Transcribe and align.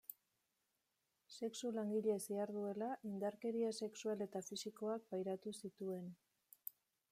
Sexu-langile 1.33 2.15
ziharduela, 2.23 2.89
indarkeria 3.11 3.69
sexual 3.83 4.27
eta 4.27 4.43
fisikoak 4.49 5.07
pairatu 5.13 5.57
zituen. 5.65 6.13